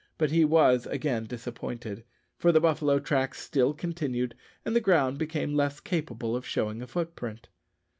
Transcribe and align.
But 0.17 0.31
he 0.31 0.43
was 0.43 0.87
again 0.87 1.25
disappointed, 1.25 2.03
for 2.35 2.51
the 2.51 2.59
buffalo 2.59 2.97
tracks 2.97 3.39
still 3.39 3.71
continued, 3.75 4.33
and 4.65 4.75
the 4.75 4.81
ground 4.81 5.19
became 5.19 5.53
less 5.53 5.79
capable 5.79 6.35
of 6.35 6.43
showing 6.43 6.81
a 6.81 6.87
footprint. 6.87 7.49